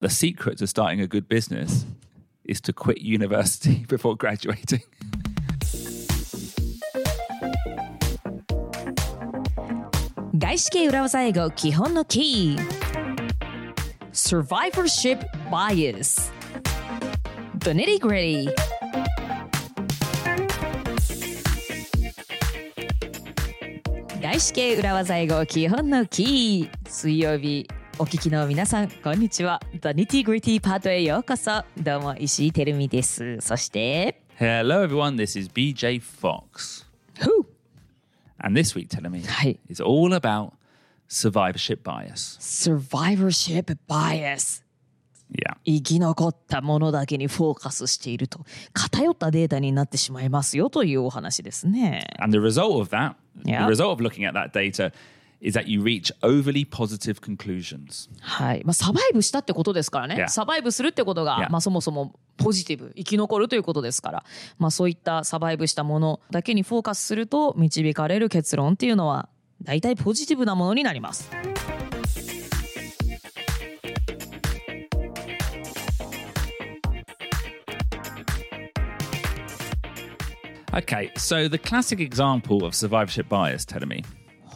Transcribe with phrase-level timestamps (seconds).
[0.00, 1.84] The secret to starting a good business
[2.44, 4.80] is to quit university before graduating.
[10.32, 12.66] 外資系裏技英語基本のキー
[14.10, 16.32] Survivorship Bias
[17.58, 18.48] The Nitty Gritty
[24.22, 27.68] 外資系裏技英語基本のキー水曜日
[28.00, 35.16] お聞きの皆さんこんにちは The Nitty Gritty パートへようこそどうも石井てるみですそして Hello, everyone.
[35.16, 36.86] This is BJ Fox.
[37.20, 37.44] Who?
[38.38, 39.58] And this week, telling me, Hi.
[39.68, 40.52] is all about
[41.10, 42.38] survivorship bias.
[42.40, 44.62] Survivorship Bias
[45.32, 45.54] Yeah.
[45.64, 48.40] 生き残ったものだけにフォーカスしていると
[48.72, 52.04] 偏ったデータになってしまいますよというお話ですね。
[52.18, 53.14] And the result of that,
[53.44, 53.64] Yeah.
[53.66, 54.90] the result of looking at that data
[55.40, 58.10] is that you reach overly positive conclusions.
[58.20, 58.62] はい。
[58.64, 60.16] まあ、サバイブしたってことですからね。
[60.16, 60.28] Yeah.
[60.28, 61.50] サバイブするってことが、Yeah.
[61.50, 64.24] まあ、そもそもポジティブ、生き残るということですから、
[64.58, 69.28] まあ、そういったサバイブしたものだけにフォーカスすると、導かれる結論っていうのは、
[69.62, 71.30] 大体ポジティブなものになります。
[80.72, 84.04] Okay, so the classic example of survivorship bias, me,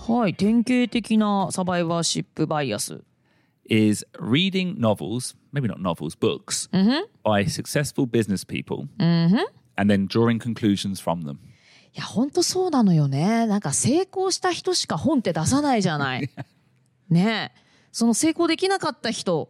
[0.06, 0.34] はい。
[0.34, 3.02] 典型的なサバイバーシップバイアス。
[3.68, 6.68] is reading novels, maybe not novels, books,
[7.22, 11.38] by successful business people, and then drawing conclusions from them.
[11.94, 13.46] いや、ほんとそうなのよね。
[13.46, 16.28] なんか成功した人しか本って出さないじゃない。
[17.08, 17.60] ねえ。
[17.92, 19.48] その成功できなかった人、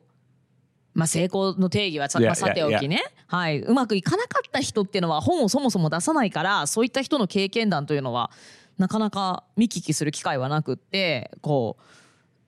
[0.92, 3.60] まあ成功の定義はさ,、Yeah, まあさておきね、はい。
[3.60, 8.30] うまくいかなかった人っていうのは本をそもそも出さないから、そういった人の経験談というのは、
[8.78, 11.76] なかなか見聞きする機会はなくって、こ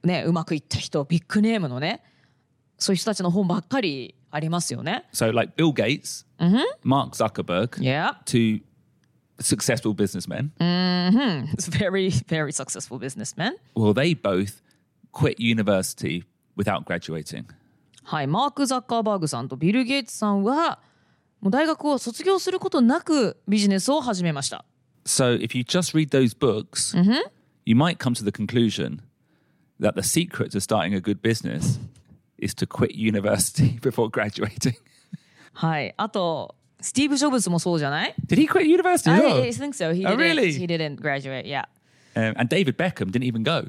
[0.03, 2.03] う、ね、うまくいった人、ビッグネームのね、
[2.79, 5.07] そういう人たちの本ばっかりありますよね。
[5.13, 6.27] So, like Bill Gates,
[6.85, 8.15] Mark Zuckerberg, Yeah.
[8.25, 8.61] two
[9.41, 10.51] successful businessmen,
[11.55, 13.55] It's very, very successful businessman.
[13.75, 14.63] well, they both
[15.13, 16.25] quit university
[16.57, 17.45] without graduating.
[18.05, 20.79] はい、マーク・ザッカーバーグさんとビル・ゲイツさんは
[21.41, 24.65] もう大学を卒業することなくビジネスを始めました。
[25.06, 26.94] So, if you just read those books,
[27.66, 29.02] you might come to the conclusion
[29.80, 31.80] that the secret to starting a good business
[32.38, 34.76] is to quit university before graduating.
[35.54, 39.12] はい、あとスティーブ・ジョブズもそうじゃない Did he quit university?
[39.12, 39.42] as well?
[39.44, 39.94] I think so.
[39.94, 40.54] He Oh, didn't, really?
[40.54, 41.46] He didn't graduate.
[41.46, 41.66] Yeah.
[42.16, 43.68] Um, and David Beckham didn't even go.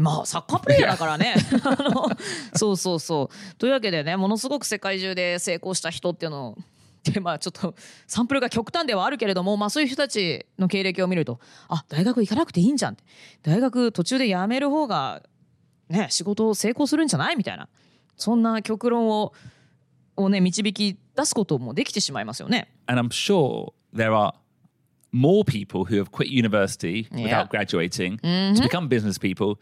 [0.00, 1.34] まあサッカープレーヤーだからね
[1.64, 2.08] あの
[2.54, 6.62] そうそうそうというわけでねものすごく世界中で成功した人っていうので
[7.21, 7.75] まあちょっと
[8.07, 13.03] サンプルが極端ではあるけれども、まあ、そういう人たちの経歴を見るとあ大学行かなくていいんじゃんって
[13.43, 15.23] 大学途中で辞める方が
[15.89, 17.67] ね仕事を成功するんじゃないみたいな
[18.15, 19.33] そんな極論を
[20.15, 22.73] をね導き出すこともできてしまいますよね。
[22.87, 24.33] And I'm sure there are
[25.13, 29.59] more people who have quit university without graduating to become business people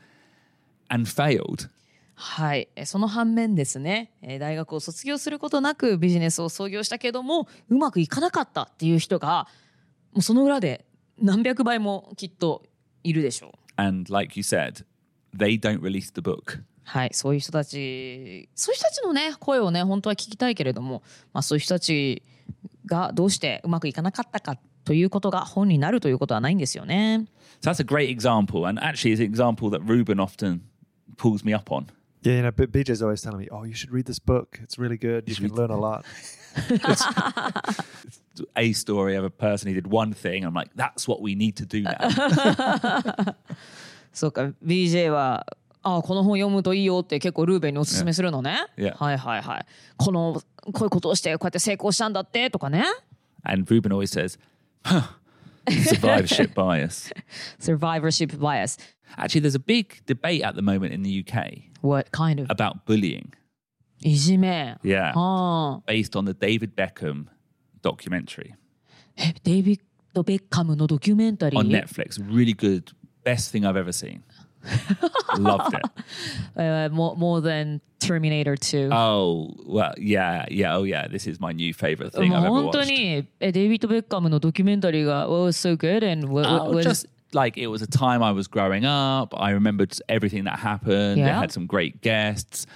[0.89, 1.69] and failed.
[2.16, 9.48] はい、えその反面ですね、えー大学を卒業することなくビジネスを創業したけどもうまくいかなかったっていう人が
[10.14, 10.86] もうその裏で
[11.20, 12.64] 何百倍もきっと
[13.04, 13.81] いるでしょう。
[13.81, 14.86] And like you said,
[15.36, 16.64] they don't release the book.
[16.84, 22.24] はい、そういう人たちそういう人たちのね声をね本当は聞きたいけれども、まあ、そういう人たち
[22.86, 27.25] がどうしてうまくいかなかったかということが本になるということはないんですよね。
[27.62, 28.68] So that's a great example.
[28.68, 30.62] And actually, it's an example that Ruben often
[31.18, 31.88] pulls me up on.
[32.25, 34.61] Yeah, you know, but BJ's always telling me, "Oh, you should read this book.
[34.62, 35.27] It's really good.
[35.27, 36.05] You can learn a lot."
[38.56, 40.44] A story of a person who did one thing.
[40.44, 43.37] I'm like, that's what we need to do now.
[44.12, 45.47] そうか BJ は
[45.83, 48.66] あこの本読むといいよって結構ルーベンにおすすめするのね。
[48.77, 48.94] Yeah.
[48.97, 49.66] はいはいはい。
[49.97, 52.84] このこういうことをしてこうやって成功したんだってとかね。
[53.44, 54.37] and Ruben always says,
[54.84, 55.03] huh,
[55.69, 57.12] survivorship bias.
[57.59, 58.78] Survivorship bias.
[59.16, 62.47] Actually, there's a big debate at the moment in the UK What kind of?
[62.49, 63.31] about bullying.
[64.03, 64.77] いじめ。
[64.83, 65.12] Yeah.
[65.15, 65.82] ああ。
[65.87, 67.26] based on the David Beckham
[67.82, 68.52] documentary
[69.17, 69.81] えデイビッ
[70.14, 71.85] ド・ベッカムのドキュメンタリ on ー。
[71.85, 72.19] Netflix.
[72.25, 72.85] Really good.
[73.25, 74.20] Best thing I've ever seen.
[75.38, 75.82] Loved it.
[76.56, 78.88] えー more, more than Terminator 2。
[78.93, 81.06] Oh, well, yeah, yeah, oh, yeah.
[81.08, 82.87] This is my new favorite thing もう I've ever 本当 watched.
[82.93, 88.23] にえデイビッド・ベッカムのドキュメンタリーが was so good and wa- wa- Oh, was just like it was a time
[88.23, 89.32] I was growing up.
[89.37, 91.17] I remembered everything that happened.
[91.19, 91.41] They Yeah.
[91.41, 92.67] had some great guests.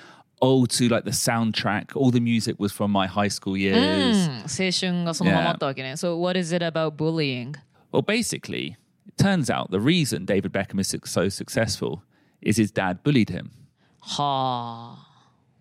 [0.43, 1.97] Oh, to like the soundtrack.
[1.97, 3.77] All the music was from my high school years.
[3.77, 5.51] うん青春がそのまま Yeah.
[5.51, 5.93] あったわけね。
[5.95, 7.55] So what is it about bullying?
[7.93, 8.77] Well, basically,
[9.09, 12.01] it turns out the reason David Beckham is so successful
[12.43, 13.51] is his dad bullied him.
[14.01, 15.09] はあ。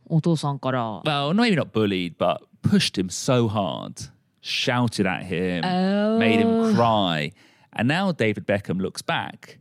[0.08, 1.02] お父さんから。
[1.04, 4.10] well, maybe not bullied, but pushed him so hard,
[4.42, 5.62] shouted at him,
[6.20, 7.32] made him cry.
[7.79, 9.59] And now David Beckham looks back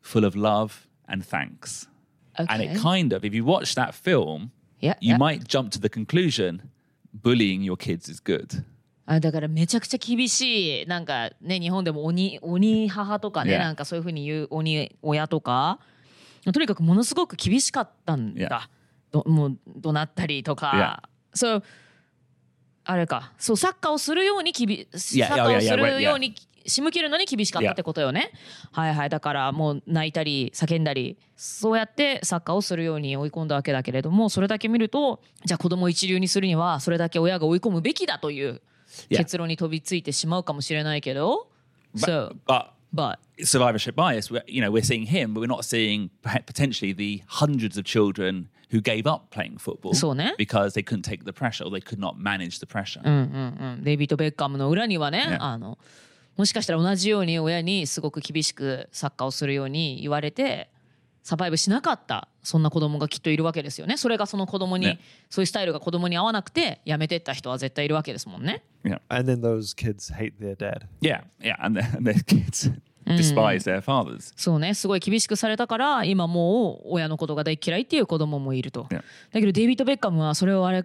[0.00, 1.86] full of love and thanks.
[2.36, 2.72] And Okay.
[2.72, 4.50] it kind of, if you watch that film,
[4.80, 5.18] Yeah, you yeah.
[5.18, 6.70] might jump to the conclusion
[7.12, 8.64] bullying your kids is good.
[9.04, 13.58] あだからめちゃくちゃ厳しいなんかね日本でも鬼鬼母とかね、Yeah.
[13.58, 15.78] なんかそういうふうに言う鬼親とか
[16.52, 18.68] とにかくものすごく厳しかったんだ、
[19.12, 19.22] Yeah.
[19.24, 21.02] どもう怒鳴ったりとか、
[21.34, 21.62] そう
[22.84, 26.34] あれかそうサッカーをするようにきびサ Yeah, ッカー oh, を yeah, す yeah, るように
[26.66, 28.30] 仕向けるのに厳しかったってことよね、
[28.72, 38.60] はいはいだからもう泣いたり叫んだりそうやってサッカーをするように追い込んだわけだけれどもそれだけ見るとじゃあ子供を一流にするにはそれだけ親が追い込むべきだという.
[39.08, 41.48] 結論に飛びついてしまうかもしれないけど、
[41.96, 46.92] so but but survivorship bias, we're, you know, we're seeing him, but we're not seeing potentially
[46.94, 50.34] the hundreds of children who gave up playing football そうね。
[50.38, 53.00] because they couldn't take the pressure or they could not manage the pressure.
[53.02, 55.36] うんデイビッド・ベッカムの裏にはね、Yeah.
[55.42, 55.78] あの
[56.36, 60.70] もしかしたら同じように親にすごく厳しくサッカーをするように言われて
[61.22, 64.98] サバイブしなかったそんな子供がきっといるわけですよねそれがその子供に、ね
[65.30, 69.00] そういうスタイルが子供に合わなくてやめてった人は絶対いるわけですもんね Yeah.
[69.08, 70.86] And then those kids hate their dad.
[71.00, 71.22] Yeah.
[71.40, 71.54] Yeah.
[71.64, 72.72] And their, kids
[73.06, 74.32] despise their fathers.
[74.36, 79.00] そうねすごい厳しくされたから今もう親のことが大嫌いっていう子供もいると.だ
[79.32, 80.84] けどデイビッド・ベッカムはそれをあれ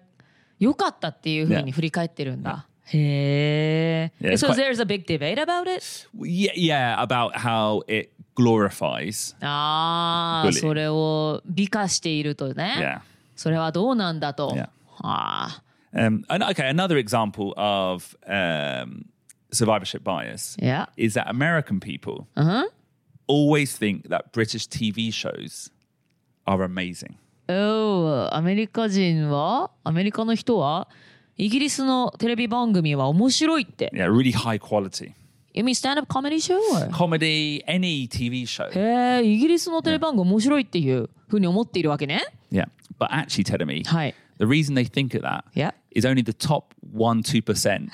[0.59, 5.82] 良かったっていうふうに.振り返ってるんだ、へえ Yeah, it's So quite- there's a big debate about it?
[6.14, 6.52] Yeah.
[6.54, 7.02] Yeah.
[7.02, 9.34] About how it glorifies.
[9.40, 10.52] ああ Bullying.
[10.60, 13.00] それを美化しているとね、 Yeah.
[13.36, 14.68] それはどうなんだと、 Yeah.
[15.00, 15.62] ああ
[15.94, 19.04] Um, and okay, another example of um,
[19.52, 20.86] survivorship bias Yeah.
[20.96, 22.64] is that American people Uh-huh.
[23.28, 25.70] always think that British TV shows
[26.46, 27.16] are amazing.
[27.48, 30.88] おーアメリカ人はアメリカの人は
[31.37, 33.91] イギリスのテレビ番組は面白いって。
[33.93, 35.13] Yeah, really high quality.
[35.53, 36.57] You mean stand-up comedy show?
[36.75, 36.89] or?
[36.91, 38.69] Comedy, any TV show.
[38.71, 42.25] へえ、イギリスのテレビ番組面白いっていうふうに思っているわけね。
[42.51, 42.67] Yeah.
[42.99, 44.15] But actually, Tedemi, はい。
[44.39, 45.73] the reason they think of that Yeah.
[45.91, 47.89] is only the top 1 2%.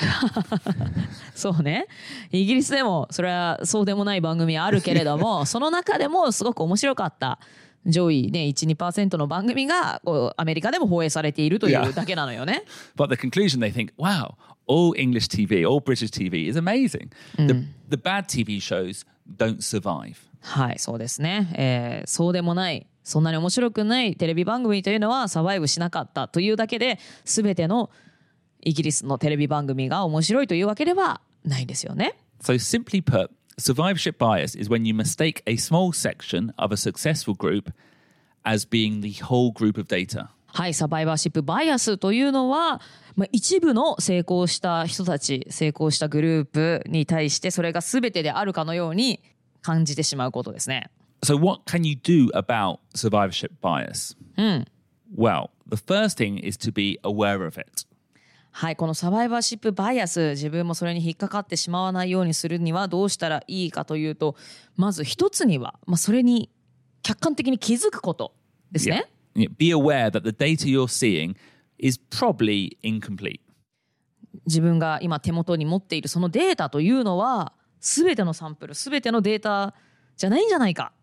[1.36, 1.88] そうね。
[2.32, 7.40] イギリスでもそれはそうでもない番組あるけれども、その中でもすごく面白かった。
[7.86, 12.64] 上位ね、1、2%の番組がこうアメリカでも放映されているとい.うだけなのよね。
[12.96, 14.34] but the conclusion they think, wow,
[14.68, 17.10] all English TV, all British TV is amazing.
[17.38, 19.06] The, the bad TV shows
[19.38, 20.16] don't survive.
[20.42, 21.54] はい、そうですね。
[21.56, 27.90] えーそうでもない、そんなに面白くないテレビ番組というのはサバイブしなかったというだけで、すべての
[28.62, 32.16] イギリスのテレビ番組が面白いというわけではないんですよね。
[32.42, 37.73] So, simply put, survivorship bias is when you mistake a small section of a successful group
[38.45, 40.29] as being the whole group of data.
[40.47, 42.81] はい、サバイバーシップバイアスというのは、
[43.17, 49.21] まあ、一部の成功した人たち、成功したグループに対してそれが全てであるかのように
[49.61, 50.91] 感じてしまうことですね。
[51.23, 54.17] So, what can you do about survivorship bias?
[55.15, 57.85] Well, the first thing is to be aware of it.
[58.56, 64.36] はい、このサバイバーシップバイアス、自分もそれに引っかかってしまわないようにするにはどうしたらいいかというと、
[64.76, 66.52] まず一つには、まあ、それに
[67.02, 68.36] 客観的に気づくこと
[68.72, 69.10] ですね。
[69.36, 69.50] Yeah.
[69.58, 71.36] Be aware that the data you're seeing
[71.80, 73.40] is probably incomplete.
[74.46, 79.74] 自分が今手元に持っているそのデータというのは、すべてのサンプル、すべてのデータ
[80.16, 80.94] じゃないんじゃないか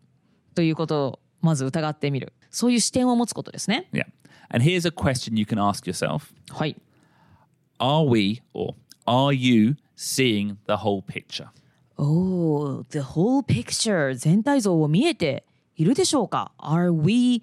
[0.55, 2.31] ということをまず疑ってみる。
[2.49, 3.89] そういう視点を持つことですね。
[3.91, 4.05] Yeah.
[4.49, 6.77] And here's a question you can ask yourself はい。
[7.80, 8.74] Are we or
[9.06, 11.48] are you seeing the whole picture?
[11.98, 15.44] おお、the whole picture 全体像を見えて
[15.76, 17.42] いるでしょうか ?Are we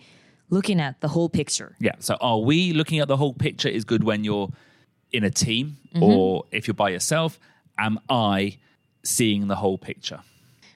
[0.51, 1.74] looking at the whole picture?
[1.79, 1.96] Yeah.
[2.00, 4.50] So, are we looking at the whole picture is good when you're
[5.12, 7.39] in a team or if you're by yourself?
[7.77, 8.60] Am I
[9.03, 10.20] seeing the whole picture?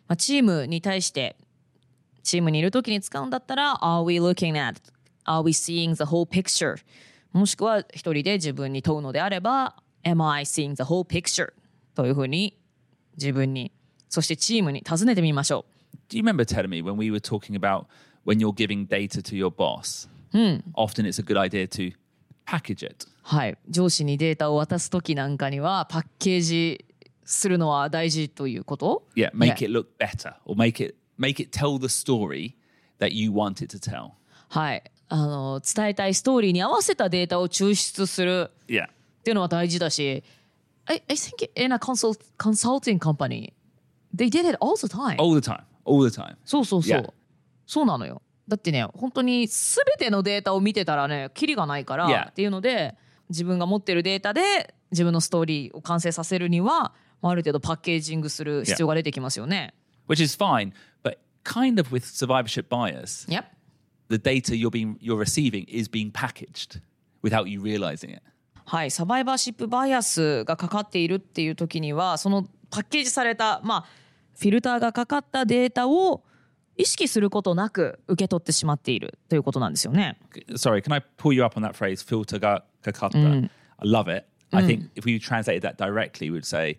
[0.07, 1.35] まあ、チームに対して
[2.23, 4.81] チームにいる時に使うんだったら Are we looking at?
[5.25, 6.79] Are we seeing the whole picture?
[7.32, 11.52] もしくは一人で自分に問うのであれば Am I seeing the whole picture?
[11.94, 12.58] というふうに
[13.16, 13.72] 自分に
[14.08, 15.64] そしてチームに尋ねてみましょ
[16.08, 17.86] Do you remember telling me when we were talking about
[18.24, 20.08] when you're giving data to your boss?
[20.74, 21.92] Often it's a good idea to
[22.46, 23.06] package it.
[23.06, 26.84] うはい上司にデータを渡す時なんかにはパッケージ
[27.24, 29.66] するのは大事ということ Yeah, make Yeah.
[29.66, 32.54] it look better or make it make it tell the story
[32.98, 34.12] that you want it to tell.
[34.48, 34.82] はい
[35.14, 38.86] あの伝えたいストーリーに合わせたデータを抽出する Yeah.
[38.86, 38.88] っ
[39.24, 40.24] ていうのは大事だし
[40.86, 43.52] I, I think in a consult, consulting company
[44.16, 45.60] they did it all the time、All the time.
[45.84, 46.36] All the time.
[46.46, 47.12] そうそうそう、Yeah.
[47.66, 52.30] そうなのよだってね本当に全てのデータを見てたらねキリがないから、Yeah.
[52.30, 52.96] っていうので
[53.28, 59.74] 自分が持ってるデータで自分のストーリーを完成させるにはまあある程度パッケージングする必要が出てきますよね。
[60.08, 60.72] which is fine.
[61.04, 63.44] But kind of with survivorship bias, Yep.
[64.12, 66.80] The data you're being you're receiving is being packaged
[67.22, 68.22] without you realizing it.
[68.64, 73.84] はい、サバイバーシップバイアスがかかっているっていう時にはそのパッケージされた、まあ、
[74.38, 76.22] フィルターがかかったデータを
[76.76, 80.16] 意識することなく受け取ってしまっているということなんですよね。
[80.54, 82.02] Sorry, can I pull you up on that phrase?
[82.02, 83.18] Filter ga kakata.
[83.18, 83.50] I
[83.82, 84.26] love it.
[84.52, 86.78] I think if we translated that directly, we would say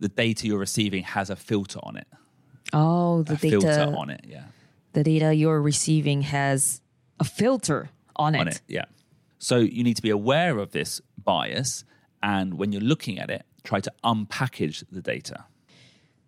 [0.00, 2.06] the data you're receiving has a filter on it.
[2.72, 4.24] Oh, the A filter data, on it.
[4.26, 4.44] Yeah.
[4.92, 6.82] The data you're receiving has
[7.18, 8.40] a filter on it.
[8.40, 8.62] on it.
[8.68, 8.84] Yeah.
[9.38, 11.84] So you need to be aware of this bias,
[12.22, 15.46] and when you're looking at it, try to unpackage the data.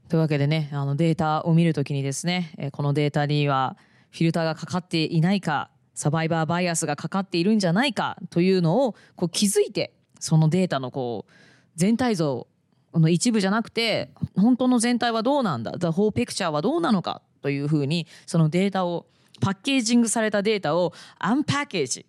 [0.09, 3.77] というわけでねあのデータを見るときにですねえーこのデータには
[4.11, 11.33] フィルターがかかっていないかサバイバーバイアスがかかっているんじゃないかというのをこう気づいてそのデータのこう
[11.75, 12.47] 全体像
[12.93, 19.05] の一部じゃなくて本当の全体はどうなんだ The whole picture はどうなのかというふうにそのデータを
[19.39, 22.07] パッケージングされたデータをアンパッケージ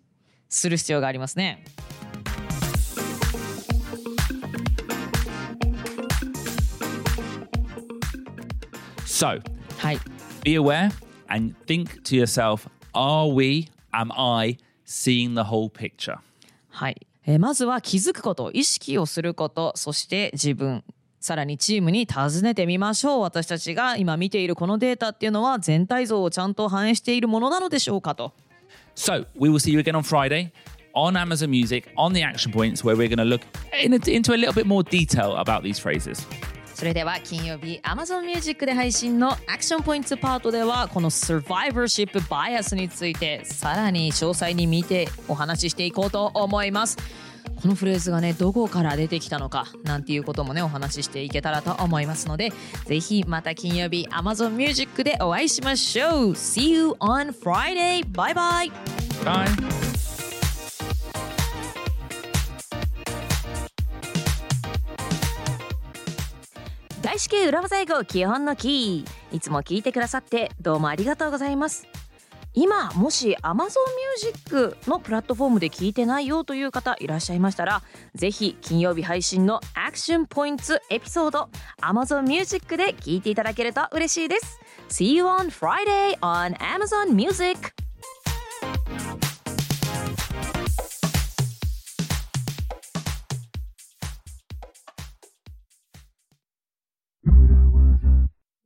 [0.48, 1.62] する必要がありますね。
[9.04, 9.42] So
[9.76, 9.98] はい、
[10.42, 10.90] be aware
[11.28, 16.16] and think to yourself are we, am I seeing the whole picture?
[16.70, 20.82] はい、えーまずは気づくこと意識をすることそして自分
[21.26, 28.32] さらにチームに尋ねてみましょう私たちが今見ているこのデータっていうのは全体像をちゃんと反映しているものなのでしょうかと
[28.94, 30.52] So we will see you again on Friday
[30.94, 33.42] on Amazon Music on the action points where we're going to look
[33.82, 36.24] in, into a little bit more detail about these phrases.
[36.76, 46.98] それでは金曜日 Amazon Music で配信のアクションポイントパートではこの Survivorship Bias についてさらに詳細に見てお話ししていこうと思います
[47.60, 52.52] このフレーズがねどこから出てきたのかなんていうこともねお話ししていけたらと思いますので
[52.84, 58.04] ぜひまた金曜日 Amazon Music でお会いしましょう See you on Friday!
[58.12, 58.70] Bye.
[67.02, 71.86] 外資系裏技英語基本のキーいつも聞いてくださってどうもありがとうございます
[72.58, 73.76] 今もし Amazon
[74.16, 77.82] Music のプラットフォームで聞いてないよという方いらっしゃいましたら
[78.14, 81.50] ぜひ金曜日配信のアクションポイントエピソード
[81.82, 84.58] Amazon Music で聞いていただけると嬉しいです。
[84.88, 87.85] See you on Friday on Amazon Music!